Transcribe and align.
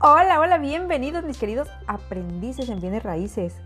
Hola, 0.00 0.38
hola, 0.38 0.58
bienvenidos 0.58 1.24
mis 1.24 1.38
queridos 1.38 1.66
aprendices 1.88 2.68
en 2.68 2.80
bienes 2.80 3.02
raíces. 3.02 3.56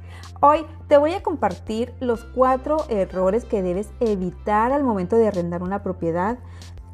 Hoy 0.40 0.64
te 0.88 0.96
voy 0.96 1.12
a 1.12 1.22
compartir 1.22 1.92
los 2.00 2.24
cuatro 2.24 2.86
errores 2.88 3.44
que 3.44 3.60
debes 3.60 3.90
evitar 4.00 4.72
al 4.72 4.82
momento 4.82 5.16
de 5.16 5.28
arrendar 5.28 5.62
una 5.62 5.82
propiedad. 5.82 6.38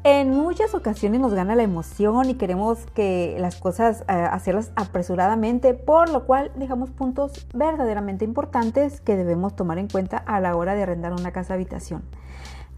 En 0.03 0.31
muchas 0.31 0.75
ocasiones 0.75 1.21
nos 1.21 1.33
gana 1.33 1.55
la 1.55 1.63
emoción 1.63 2.29
y 2.29 2.33
queremos 2.33 2.79
que 2.93 3.37
las 3.39 3.55
cosas 3.55 4.01
eh, 4.09 4.11
hacerlas 4.11 4.73
apresuradamente, 4.75 5.73
por 5.73 6.09
lo 6.09 6.25
cual 6.25 6.51
dejamos 6.57 6.89
puntos 6.89 7.47
verdaderamente 7.53 8.25
importantes 8.25 8.99
que 8.99 9.15
debemos 9.15 9.55
tomar 9.55 9.77
en 9.77 9.87
cuenta 9.87 10.17
a 10.17 10.41
la 10.41 10.57
hora 10.57 10.75
de 10.75 10.83
arrendar 10.83 11.13
una 11.13 11.31
casa 11.31 11.53
habitación. 11.53 12.03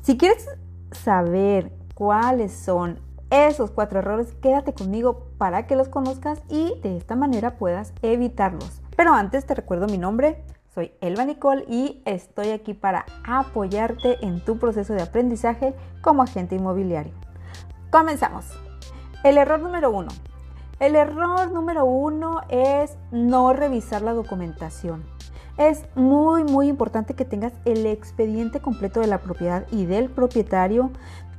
Si 0.03 0.15
quieres 0.15 0.47
saber 0.91 1.71
cuáles 1.95 2.51
son 2.51 2.99
esos 3.31 3.71
cuatro 3.71 3.99
errores, 3.99 4.33
quédate 4.41 4.73
conmigo 4.73 5.27
para 5.37 5.65
que 5.65 5.77
los 5.77 5.87
conozcas 5.87 6.43
y 6.49 6.77
de 6.81 6.97
esta 6.97 7.15
manera 7.15 7.57
puedas 7.57 7.93
evitarlos. 8.01 8.81
Pero 8.97 9.13
antes 9.13 9.45
te 9.45 9.55
recuerdo 9.55 9.87
mi 9.87 9.97
nombre, 9.97 10.43
soy 10.75 10.91
Elba 10.99 11.23
Nicole 11.23 11.65
y 11.67 12.01
estoy 12.05 12.49
aquí 12.49 12.73
para 12.73 13.05
apoyarte 13.23 14.23
en 14.25 14.43
tu 14.43 14.59
proceso 14.59 14.93
de 14.93 15.01
aprendizaje 15.01 15.73
como 16.01 16.23
agente 16.23 16.55
inmobiliario. 16.55 17.13
Comenzamos. 17.89 18.45
El 19.23 19.37
error 19.37 19.61
número 19.61 19.91
uno. 19.91 20.09
El 20.79 20.95
error 20.95 21.51
número 21.51 21.85
uno 21.85 22.41
es 22.49 22.97
no 23.11 23.53
revisar 23.53 24.01
la 24.01 24.13
documentación. 24.13 25.03
Es 25.57 25.85
muy 25.95 26.43
muy 26.43 26.67
importante 26.67 27.13
que 27.13 27.25
tengas 27.25 27.53
el 27.65 27.85
expediente 27.85 28.61
completo 28.61 28.99
de 28.99 29.07
la 29.07 29.19
propiedad 29.19 29.67
y 29.71 29.85
del 29.85 30.09
propietario 30.09 30.91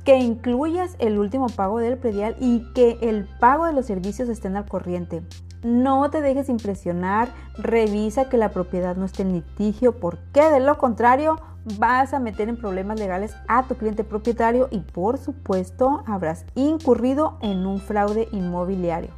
que 0.03 0.17
incluyas 0.17 0.95
el 0.99 1.17
último 1.17 1.47
pago 1.47 1.79
del 1.79 1.97
predial 1.97 2.35
y 2.39 2.71
que 2.73 2.97
el 3.01 3.25
pago 3.39 3.65
de 3.65 3.73
los 3.73 3.85
servicios 3.85 4.29
estén 4.29 4.55
al 4.57 4.65
corriente. 4.65 5.23
No 5.63 6.09
te 6.09 6.21
dejes 6.21 6.49
impresionar, 6.49 7.29
revisa 7.57 8.27
que 8.27 8.37
la 8.37 8.49
propiedad 8.49 8.97
no 8.97 9.05
esté 9.05 9.21
en 9.21 9.31
litigio 9.31 9.93
porque 9.93 10.49
de 10.49 10.59
lo 10.59 10.77
contrario 10.77 11.39
vas 11.79 12.13
a 12.13 12.19
meter 12.19 12.49
en 12.49 12.57
problemas 12.57 12.99
legales 12.99 13.33
a 13.47 13.63
tu 13.63 13.75
cliente 13.75 14.03
propietario 14.03 14.67
y 14.71 14.79
por 14.79 15.17
supuesto 15.17 16.03
habrás 16.05 16.45
incurrido 16.55 17.37
en 17.41 17.65
un 17.65 17.79
fraude 17.79 18.27
inmobiliario. 18.33 19.11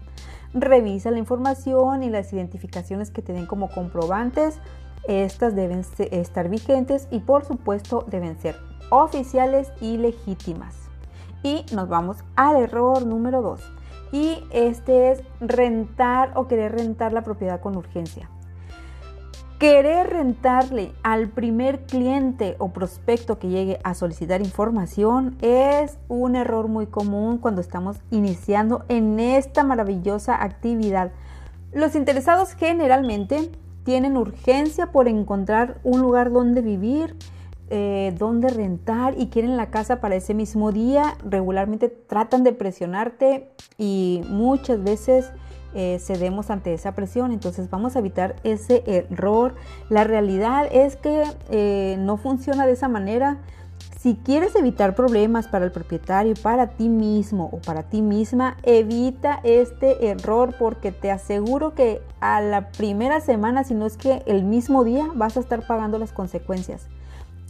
Revisa 0.54 1.10
la 1.10 1.18
información 1.18 2.04
y 2.04 2.12
las 2.12 2.32
identificaciones 2.32 3.10
que 3.10 3.24
te 3.24 3.34
den 3.34 3.48
como 3.48 3.70
comprobantes. 3.70 4.60
Estas 5.08 5.56
deben 5.56 5.84
estar 5.98 6.50
vigentes 6.50 7.08
y 7.10 7.20
por 7.20 7.44
supuesto 7.44 8.06
deben 8.08 8.40
ser 8.40 8.56
oficiales 8.90 9.72
y 9.82 9.98
legítimas. 9.98 10.76
Y 11.44 11.66
nos 11.74 11.88
vamos 11.88 12.18
al 12.36 12.58
error 12.58 13.06
número 13.06 13.42
2. 13.42 13.62
Y 14.12 14.44
este 14.52 15.12
es 15.12 15.24
rentar 15.40 16.32
o 16.36 16.48
querer 16.48 16.74
rentar 16.74 17.14
la 17.14 17.24
propiedad 17.24 17.62
con 17.62 17.76
urgencia. 17.76 18.30
Querer 19.60 20.10
rentarle 20.10 20.92
al 21.02 21.30
primer 21.30 21.86
cliente 21.86 22.58
o 22.60 22.74
prospecto 22.74 23.40
que 23.40 23.48
llegue 23.48 23.80
a 23.86 23.94
solicitar 23.94 24.42
información 24.42 25.38
es 25.42 25.98
un 26.10 26.36
error 26.36 26.68
muy 26.68 26.88
común 26.88 27.38
cuando 27.38 27.62
estamos 27.62 27.98
iniciando 28.12 28.84
en 28.90 29.18
esta 29.18 29.64
maravillosa 29.64 30.44
actividad. 30.44 31.12
Los 31.72 31.96
interesados 31.96 32.52
generalmente 32.54 33.50
tienen 33.86 34.18
urgencia 34.18 34.92
por 34.92 35.08
encontrar 35.08 35.80
un 35.84 36.02
lugar 36.02 36.34
donde 36.34 36.62
vivir, 36.62 37.16
eh, 37.70 38.14
dónde 38.18 38.50
rentar 38.50 39.16
y 39.18 39.28
quieren 39.28 39.58
la 39.58 39.72
casa 39.72 40.00
para 40.00 40.16
ese 40.16 40.34
mismo 40.34 40.72
día, 40.72 41.16
regularmente 41.28 41.90
tratan 41.90 42.44
de 42.44 42.54
presionarte 42.54 43.50
y 43.78 44.22
muchas 44.30 44.84
veces 44.84 45.32
eh, 45.74 45.98
cedemos 46.00 46.52
ante 46.52 46.74
esa 46.74 46.94
presión. 46.94 47.32
Entonces 47.32 47.70
vamos 47.70 47.96
a 47.96 48.00
evitar 48.00 48.36
ese 48.44 48.84
error. 48.86 49.56
La 49.90 50.04
realidad 50.04 50.68
es 50.72 50.96
que 50.96 51.24
eh, 51.50 51.98
no 52.00 52.18
funciona 52.18 52.66
de 52.68 52.74
esa 52.74 52.88
manera. 52.88 53.40
Si 54.00 54.16
quieres 54.16 54.56
evitar 54.56 54.94
problemas 54.94 55.48
para 55.48 55.66
el 55.66 55.72
propietario, 55.72 56.36
para 56.42 56.68
ti 56.68 56.88
mismo 56.88 57.50
o 57.52 57.58
para 57.58 57.84
ti 57.84 58.04
misma, 58.04 58.58
evita 58.62 59.40
este 59.44 60.08
error 60.10 60.54
porque 60.60 60.92
te 60.92 61.10
aseguro 61.10 61.74
que 61.74 62.04
a 62.20 62.40
la 62.42 62.70
primera 62.70 63.20
semana, 63.20 63.64
si 63.64 63.74
no 63.74 63.88
es 63.88 63.98
que 63.98 64.22
el 64.28 64.44
mismo 64.44 64.84
día, 64.84 65.10
vas 65.16 65.36
a 65.36 65.40
estar 65.40 65.66
pagando 65.66 65.98
las 65.98 66.14
consecuencias 66.14 66.88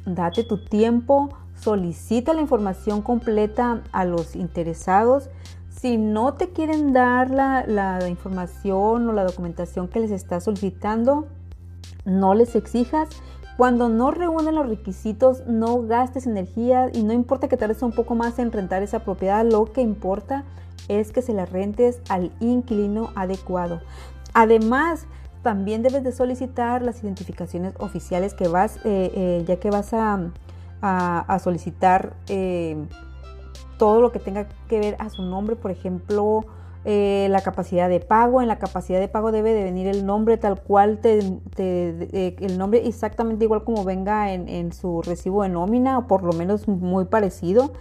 date 0.05 0.43
tu 0.43 0.57
tiempo, 0.57 1.29
solicita 1.59 2.33
la 2.33 2.41
información 2.41 3.01
completa 3.01 3.83
a 3.91 4.05
los 4.05 4.35
interesados. 4.35 5.29
Si 5.69 5.97
no 5.97 6.33
te 6.33 6.49
quieren 6.49 6.93
dar 6.93 7.29
la, 7.29 8.07
información 8.07 9.09
o 9.09 9.13
la 9.13 9.23
documentación 9.23 9.87
que 9.87 9.99
les 9.99 10.11
estás 10.11 10.45
solicitando, 10.45 11.27
no 12.05 12.33
les 12.33 12.55
exijas. 12.55 13.09
Cuando 13.57 13.87
no 13.87 14.11
reúnen 14.11 14.55
los 14.55 14.67
requisitos, 14.67 15.45
no 15.47 15.81
gastes 15.83 16.27
energía 16.27 16.89
y 16.93 17.03
no 17.03 17.13
importa 17.13 17.47
que 17.47 17.55
tardes 17.55 17.81
un 17.83 17.93
poco 17.93 18.15
más 18.15 18.37
en 18.39 18.51
rentar 18.51 18.83
esa 18.83 18.99
propiedad, 18.99 19.45
lo 19.45 19.71
que 19.71 19.81
importa 19.81 20.43
es 20.89 21.11
que 21.11 21.21
se 21.21 21.33
la 21.33 21.45
rentes 21.45 22.01
al 22.09 22.31
inquilino 22.41 23.11
adecuado. 23.15 23.81
Además, 24.33 25.07
también 25.45 25.83
debes 25.83 26.03
de 26.03 26.11
solicitar 26.11 26.81
las 26.81 27.03
identificaciones 27.03 27.75
oficiales 27.77 28.33
que 28.33 28.47
vas, 28.47 28.77
eh, 28.77 29.11
eh, 29.13 29.43
ya 29.47 29.57
que 29.57 29.69
vas 29.69 29.93
a, 29.93 30.31
solicitar 31.39 32.13
eh, 32.29 32.75
todo 33.77 34.01
lo 34.01 34.11
que 34.11 34.17
tenga 34.17 34.47
que 34.67 34.79
ver 34.79 34.95
a 34.97 35.11
su 35.11 35.21
nombre, 35.21 35.55
por 35.55 35.69
ejemplo, 35.69 36.45
la 36.83 37.41
capacidad 37.41 37.89
de 37.89 37.99
pago. 37.99 38.41
En 38.41 38.47
la 38.47 38.57
capacidad 38.57 38.99
de 38.99 39.07
pago 39.07 39.31
debe 39.31 39.53
de 39.53 39.63
venir 39.63 39.85
el 39.85 40.07
nombre 40.07 40.37
tal 40.37 40.59
cual, 40.59 40.97
te, 40.97 41.19
el 41.59 42.57
nombre 42.57 42.87
exactamente 42.87 43.45
igual 43.45 43.63
como 43.63 43.83
venga 43.83 44.33
en, 44.33 44.73
su 44.73 45.03
recibo 45.03 45.43
de 45.43 45.49
nómina, 45.49 45.99
o 45.99 46.07
por 46.07 46.23
lo 46.23 46.33
menos 46.33 46.67
muy 46.67 47.05
parecido. 47.05 47.71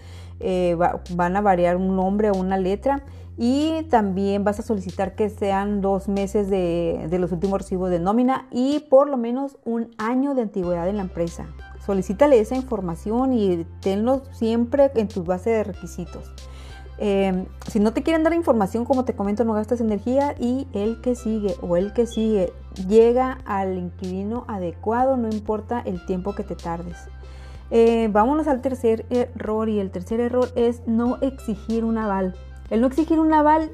van 1.16 1.36
a 1.36 1.40
variar 1.40 1.76
un 1.78 1.96
nombre 1.96 2.28
o 2.28 2.34
una 2.34 2.58
letra 2.58 3.04
y 3.36 3.82
también 3.90 4.44
vas 4.44 4.60
a 4.60 4.62
solicitar 4.62 5.14
que 5.14 5.28
sean 5.28 5.80
dos 5.80 6.08
meses 6.08 6.48
de, 6.48 7.08
los 7.18 7.32
últimos 7.32 7.60
recibos 7.60 7.90
de 7.90 7.98
nómina 7.98 8.46
y 8.50 8.80
por 8.90 9.08
lo 9.08 9.16
menos 9.16 9.58
un 9.64 9.90
año 9.98 10.34
de 10.34 10.42
antigüedad 10.42 10.88
en 10.88 10.96
la 10.96 11.02
empresa. 11.02 11.46
Solicítale 11.84 12.38
esa 12.38 12.56
información 12.56 13.32
y 13.32 13.64
tenlo 13.80 14.22
siempre 14.32 14.90
en 14.94 15.08
tu 15.08 15.24
base 15.24 15.50
de 15.50 15.64
requisitos. 15.64 16.32
Em, 16.98 17.46
si 17.68 17.80
no 17.80 17.92
te 17.92 18.04
quieren 18.04 18.22
dar 18.22 18.34
información, 18.34 18.84
como 18.84 19.04
te 19.04 19.16
comento, 19.16 19.44
no 19.44 19.52
gastas 19.52 19.80
energía 19.80 20.36
y 20.38 20.68
el 20.72 21.00
que 21.00 21.16
sigue 21.16 21.56
o 21.60 21.76
el 21.76 21.92
que 21.92 22.06
sigue 22.06 22.52
llega 22.88 23.38
al 23.44 23.76
inquilino 23.76 24.44
adecuado, 24.46 25.16
no 25.16 25.28
importa 25.28 25.82
el 25.84 26.06
tiempo 26.06 26.36
que 26.36 26.44
te 26.44 26.54
tardes. 26.54 27.08
Eh, 27.70 28.08
vámonos 28.12 28.46
al 28.46 28.60
tercer 28.60 29.06
error 29.10 29.68
y 29.68 29.80
el 29.80 29.90
tercer 29.90 30.20
error 30.20 30.48
es 30.54 30.86
no 30.86 31.18
exigir 31.20 31.84
un 31.84 31.98
aval. 31.98 32.36
El 32.70 32.80
no 32.80 32.86
exigir 32.86 33.18
un 33.18 33.32
aval 33.32 33.70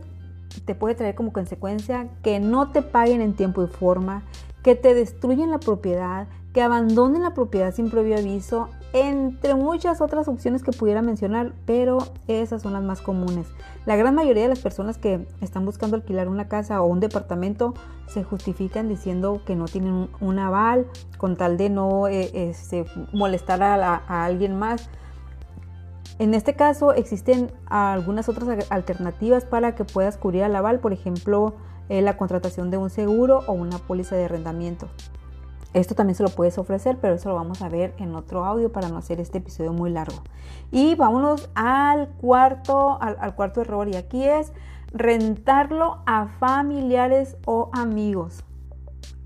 te 0.65 0.75
puede 0.75 0.95
traer 0.95 1.15
como 1.15 1.33
consecuencia 1.33 2.09
que 2.23 2.41
no 2.41 2.71
te 2.71 2.83
paguen 2.83 3.21
en 3.21 3.35
tiempo 3.35 3.63
y 3.63 3.69
forma, 3.69 4.25
que 4.63 4.75
te 4.75 4.95
destruyen 4.95 5.51
la 5.51 5.59
propiedad, 5.59 6.27
que 6.53 6.63
abandonen 6.63 7.23
la 7.23 7.35
propiedad 7.35 7.73
sin 7.73 7.91
previo 7.91 8.19
aviso, 8.19 8.69
entre 8.93 9.55
muchas 9.55 10.01
otras 10.01 10.27
opciones 10.27 10.65
que 10.65 10.73
pudiera 10.73 11.01
mencionar, 11.01 11.53
pero 11.65 11.99
esas 12.27 12.63
son 12.63 12.73
las 12.73 12.83
más 12.83 13.01
comunes. 13.01 13.47
La 13.87 13.95
gran 13.95 14.15
mayoría 14.17 14.43
de 14.43 14.49
las 14.49 14.59
personas 14.59 14.99
que 14.99 15.27
están 15.41 15.65
buscando 15.65 15.97
alquilar 15.97 16.29
una 16.29 16.49
casa 16.49 16.83
o 16.83 16.87
un 16.87 16.99
departamento 16.99 17.75
se 18.09 18.25
justifican 18.25 18.89
diciendo 18.89 19.43
que 19.47 19.55
no 19.55 19.67
tienen 19.67 20.09
un, 20.21 20.39
aval 20.41 20.87
con 21.17 21.37
tal 21.37 21.57
de 21.57 21.71
no 21.71 22.09
eh, 22.09 22.31
este, 22.35 22.85
molestar 23.13 23.63
a 23.63 24.25
alguien 24.25 24.59
más. 24.59 24.91
En 26.21 26.35
este 26.35 26.53
caso 26.53 26.93
existen 26.93 27.51
algunas 27.65 28.29
otras 28.29 28.71
alternativas 28.71 29.47
para 29.47 29.75
que 29.75 29.87
puedas 29.87 30.19
cubrir 30.19 30.43
al 30.43 30.55
aval, 30.55 30.79
por 30.79 30.93
ejemplo, 30.93 31.55
eh, 31.89 32.03
la 32.03 32.19
contratación 32.19 32.71
de 32.71 32.77
un 32.77 32.91
seguro 32.91 33.43
o 33.47 33.55
una 33.55 33.79
póliza 33.79 34.17
de 34.17 34.27
arrendamiento. 34.27 34.91
Esto 35.73 35.95
también 35.95 36.17
se 36.17 36.23
lo 36.23 36.29
puedes 36.29 36.59
ofrecer, 36.59 36.99
pero 37.01 37.15
eso 37.15 37.31
lo 37.31 37.37
vamos 37.37 37.63
a 37.63 37.71
ver 37.71 37.95
en 37.97 38.15
otro 38.15 38.45
audio 38.45 38.71
para 38.71 38.91
no 38.91 38.99
hacer 38.99 39.19
este 39.19 39.39
episodio 39.39 39.73
muy 39.73 39.89
largo. 39.89 40.19
Y 40.71 40.95
vámonos 40.95 41.49
al 41.55 42.11
cuarto, 42.11 43.01
al 43.01 43.35
cuarto 43.35 43.63
error, 43.63 43.89
y 43.89 43.97
aquí 43.97 44.23
es 44.23 44.53
rentarlo 44.93 46.03
a 46.05 46.27
familiares 46.39 47.39
o 47.47 47.71
amigos. 47.73 48.45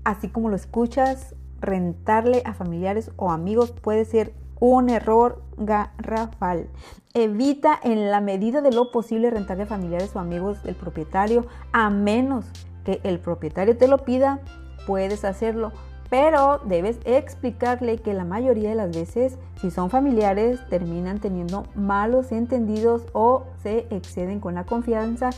Así 0.05 0.29
como 0.29 0.47
lo 0.47 0.55
escuchas, 0.55 1.35
rentarle 1.59 2.41
a 2.45 2.53
familiares 2.53 3.11
o 3.17 3.31
amigos 3.31 3.71
puede 3.73 4.05
ser 4.05 4.31
un 4.59 4.89
error 4.89 5.41
garrafal. 5.57 6.67
Evita 7.13 7.79
en 7.81 8.11
la 8.11 8.21
medida 8.21 8.61
de 8.61 8.71
lo 8.71 8.91
posible 8.91 9.29
rentarle 9.29 9.63
a 9.63 9.67
familiares 9.67 10.15
o 10.15 10.19
amigos 10.19 10.63
del 10.63 10.75
propietario, 10.75 11.45
a 11.71 11.89
menos 11.89 12.45
que 12.83 12.99
el 13.03 13.19
propietario 13.19 13.77
te 13.77 13.87
lo 13.87 13.99
pida, 13.99 14.39
puedes 14.85 15.25
hacerlo, 15.25 15.71
pero 16.09 16.59
debes 16.65 16.99
explicarle 17.05 17.97
que 17.97 18.13
la 18.13 18.25
mayoría 18.25 18.69
de 18.69 18.75
las 18.75 18.95
veces, 18.95 19.37
si 19.59 19.71
son 19.71 19.89
familiares, 19.89 20.59
terminan 20.69 21.19
teniendo 21.19 21.65
malos 21.73 22.31
entendidos 22.31 23.03
o 23.13 23.45
se 23.63 23.87
exceden 23.89 24.39
con 24.39 24.55
la 24.55 24.65
confianza. 24.65 25.31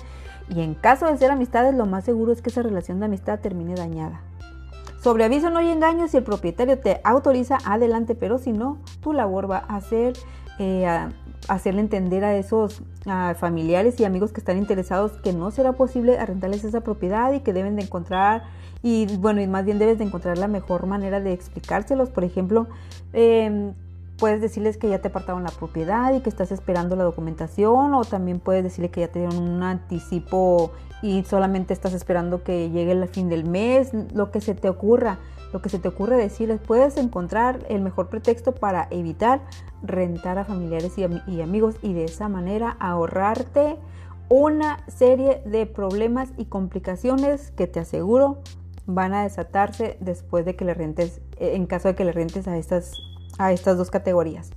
Y 0.50 0.62
en 0.62 0.76
caso 0.76 1.06
de 1.08 1.18
ser 1.18 1.32
amistades, 1.32 1.74
lo 1.74 1.86
más 1.86 2.04
seguro 2.04 2.32
es 2.32 2.42
que 2.42 2.50
esa 2.50 2.64
relación 2.64 3.00
de 3.00 3.06
amistad 3.06 3.40
termine 3.40 3.76
dañada. 3.76 4.22
Sobre 5.02 5.24
aviso 5.24 5.50
no 5.50 5.60
hay 5.60 5.70
engaño, 5.70 6.08
si 6.08 6.18
el 6.18 6.24
propietario 6.24 6.80
te 6.80 7.00
autoriza, 7.04 7.58
adelante, 7.66 8.16
pero 8.16 8.40
si 8.40 8.52
no, 8.52 8.80
tu 9.02 9.14
labor 9.14 9.50
va 9.50 9.58
a 9.58 9.80
ser 9.82 10.14
eh, 10.60 10.88
hacerle 11.48 11.82
entender 11.82 12.24
a 12.24 12.36
esos 12.36 12.82
familiares 13.40 14.00
y 14.00 14.06
amigos 14.06 14.34
que 14.34 14.42
están 14.42 14.58
interesados 14.58 15.14
que 15.24 15.32
no 15.32 15.50
será 15.52 15.74
posible 15.74 16.18
arrendarles 16.20 16.66
esa 16.66 16.82
propiedad 16.82 17.32
y 17.32 17.40
que 17.40 17.54
deben 17.54 17.78
de 17.78 17.84
encontrar 17.84 18.44
y 18.84 19.08
bueno, 19.18 19.42
y 19.42 19.48
más 19.48 19.66
bien 19.66 19.80
debes 19.80 19.98
de 19.98 20.04
encontrar 20.04 20.38
la 20.38 20.48
mejor 20.48 20.86
manera 20.86 21.20
de 21.20 21.34
explicárselos. 21.34 22.10
Por 22.10 22.24
ejemplo, 22.24 22.68
em, 23.14 23.74
puedes 24.18 24.42
decirles 24.42 24.78
que 24.78 24.90
ya 24.90 25.00
te 25.00 25.10
apartaron 25.10 25.44
la 25.44 25.52
propiedad 25.52 26.14
y 26.14 26.22
que 26.22 26.30
estás 26.30 26.52
esperando 26.52 26.96
la 26.96 27.04
documentación 27.04 27.94
o 27.94 28.04
también 28.04 28.40
puedes 28.40 28.64
decirle 28.64 28.90
que 28.90 29.02
ya 29.02 29.08
te 29.08 29.20
dieron 29.20 29.38
un 29.38 29.64
anticipo 29.64 30.72
y 31.02 31.24
solamente 31.24 31.74
estás 31.74 31.94
esperando 31.94 32.44
que 32.44 32.70
llegue 32.70 32.92
el 32.92 33.08
fin 33.08 33.30
del 33.30 33.48
mes, 33.48 33.92
lo 34.14 34.32
que 34.32 34.42
se 34.42 34.56
te 34.56 34.70
ocurra, 34.70 35.20
lo 35.54 35.62
que 35.62 35.70
se 35.70 35.80
te 35.80 35.88
ocurre 35.88 36.18
decirles, 36.18 36.60
puedes 36.60 36.98
encontrar 36.98 37.60
el 37.70 37.82
mejor 37.82 38.10
pretexto 38.10 38.54
para 38.54 38.88
evitar 38.90 39.42
rentar 39.84 40.40
a 40.40 40.46
familiares 40.46 40.98
y, 40.98 41.06
y 41.32 41.42
amigos 41.42 41.76
y 41.82 41.94
de 41.94 42.06
esa 42.06 42.28
manera 42.30 42.76
ahorrarte 42.80 43.78
una 44.30 44.84
serie 44.88 45.42
de 45.46 45.66
problemas 45.66 46.30
y 46.38 46.46
complicaciones 46.46 47.52
que 47.52 47.68
te 47.68 47.80
aseguro 47.80 48.40
van 48.88 49.14
a 49.14 49.24
desatarse 49.24 49.98
después 50.00 50.46
de 50.46 50.56
que 50.56 50.66
le 50.66 50.74
rentes, 50.74 51.22
eh, 51.38 51.52
en 51.56 51.68
caso 51.68 51.90
de 51.90 51.96
que 51.96 52.06
le 52.06 52.14
rentes 52.14 52.48
a 52.48 52.58
estas, 52.58 52.94
a 53.38 53.52
estas 53.52 53.78
dos 53.78 53.90
categorías. 53.92 54.52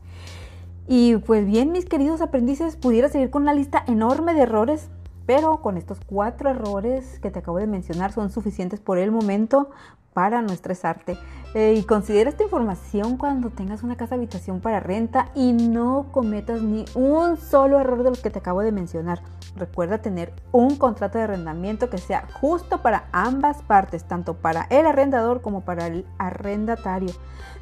Y 0.88 1.16
pues 1.18 1.46
bien, 1.46 1.72
mis 1.72 1.84
queridos 1.84 2.20
aprendices, 2.20 2.76
pudiera 2.76 3.08
seguir 3.08 3.30
con 3.30 3.42
una 3.42 3.54
lista 3.54 3.84
enorme 3.86 4.34
de 4.34 4.42
errores, 4.42 4.88
pero 5.30 5.58
con 5.58 5.76
estos 5.76 6.00
cuatro 6.04 6.50
errores 6.50 7.20
que 7.20 7.30
te 7.30 7.38
acabo 7.38 7.58
de 7.58 7.68
mencionar 7.68 8.10
son 8.10 8.30
suficientes 8.30 8.80
por 8.80 8.98
el 8.98 9.12
momento 9.12 9.70
para 10.12 10.42
no 10.42 10.52
estresarte. 10.52 11.16
Eh, 11.54 11.74
y 11.78 11.84
considera 11.84 12.30
esta 12.30 12.42
información 12.42 13.16
cuando 13.16 13.50
tengas 13.50 13.84
una 13.84 13.96
casa 13.96 14.16
habitación 14.16 14.60
para 14.60 14.80
renta 14.80 15.30
y 15.36 15.52
no 15.52 16.08
cometas 16.10 16.62
ni 16.62 16.84
un 16.96 17.36
solo 17.36 17.78
error 17.78 18.02
de 18.02 18.10
los 18.10 18.20
que 18.20 18.30
te 18.30 18.40
acabo 18.40 18.62
de 18.62 18.72
mencionar. 18.72 19.22
Recuerda 19.54 19.98
tener 19.98 20.32
un 20.50 20.74
contrato 20.74 21.18
de 21.18 21.24
arrendamiento 21.24 21.90
que 21.90 21.98
sea 21.98 22.26
justo 22.40 22.82
para 22.82 23.04
ambas 23.12 23.62
partes, 23.62 24.02
tanto 24.02 24.34
para 24.34 24.66
el 24.70 24.84
arrendador 24.84 25.42
como 25.42 25.60
para 25.60 25.86
el 25.86 26.06
arrendatario. 26.18 27.12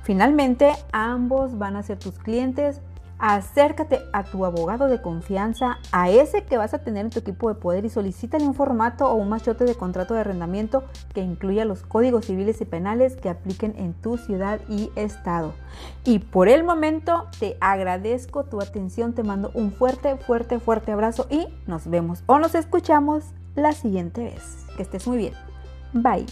Finalmente, 0.02 0.72
ambos 0.92 1.58
van 1.58 1.76
a 1.76 1.82
ser 1.82 1.98
tus 1.98 2.18
clientes 2.18 2.80
Acércate 3.18 4.00
a 4.12 4.22
tu 4.22 4.44
abogado 4.44 4.86
de 4.86 5.02
confianza, 5.02 5.78
a 5.90 6.08
ese 6.08 6.44
que 6.44 6.56
vas 6.56 6.74
a 6.74 6.78
tener 6.78 7.06
en 7.06 7.10
tu 7.10 7.18
equipo 7.18 7.48
de 7.48 7.56
poder 7.56 7.84
y 7.84 7.90
solicítale 7.90 8.44
un 8.44 8.54
formato 8.54 9.10
o 9.10 9.14
un 9.14 9.28
machote 9.28 9.64
de 9.64 9.74
contrato 9.74 10.14
de 10.14 10.20
arrendamiento 10.20 10.84
que 11.14 11.20
incluya 11.20 11.64
los 11.64 11.82
códigos 11.82 12.26
civiles 12.26 12.60
y 12.60 12.64
penales 12.64 13.16
que 13.16 13.28
apliquen 13.28 13.74
en 13.76 13.94
tu 13.94 14.18
ciudad 14.18 14.60
y 14.68 14.90
estado. 14.94 15.54
Y 16.04 16.20
por 16.20 16.48
el 16.48 16.62
momento 16.62 17.26
te 17.40 17.56
agradezco 17.60 18.44
tu 18.44 18.60
atención, 18.60 19.14
te 19.14 19.24
mando 19.24 19.50
un 19.54 19.72
fuerte, 19.72 20.16
fuerte, 20.16 20.60
fuerte 20.60 20.92
abrazo 20.92 21.26
y 21.28 21.46
nos 21.66 21.88
vemos 21.88 22.22
o 22.26 22.38
nos 22.38 22.54
escuchamos 22.54 23.24
la 23.54 23.72
siguiente 23.72 24.24
vez. 24.24 24.64
Que 24.76 24.82
estés 24.82 25.06
muy 25.08 25.18
bien. 25.18 25.34
Bye. 25.92 26.26